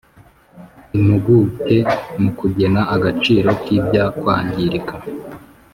[0.97, 1.75] impuguke
[2.21, 4.95] mu kugena agaciro k’ibyakwangirika;